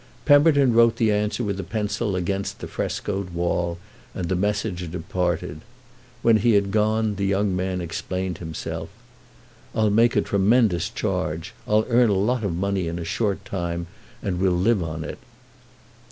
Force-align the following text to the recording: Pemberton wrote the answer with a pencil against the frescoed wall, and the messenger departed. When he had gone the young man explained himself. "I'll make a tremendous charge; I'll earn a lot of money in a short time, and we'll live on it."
Pemberton 0.25 0.73
wrote 0.73 0.95
the 0.95 1.11
answer 1.11 1.43
with 1.43 1.59
a 1.59 1.63
pencil 1.63 2.15
against 2.15 2.57
the 2.57 2.65
frescoed 2.67 3.35
wall, 3.35 3.77
and 4.15 4.29
the 4.29 4.35
messenger 4.35 4.87
departed. 4.87 5.61
When 6.23 6.37
he 6.37 6.53
had 6.53 6.71
gone 6.71 7.17
the 7.17 7.25
young 7.27 7.55
man 7.55 7.81
explained 7.81 8.39
himself. 8.39 8.89
"I'll 9.75 9.91
make 9.91 10.15
a 10.15 10.21
tremendous 10.23 10.89
charge; 10.89 11.53
I'll 11.67 11.85
earn 11.87 12.09
a 12.09 12.13
lot 12.15 12.43
of 12.43 12.55
money 12.55 12.87
in 12.87 12.97
a 12.97 13.05
short 13.05 13.45
time, 13.45 13.85
and 14.23 14.39
we'll 14.39 14.53
live 14.57 14.81
on 14.81 15.03
it." 15.03 15.19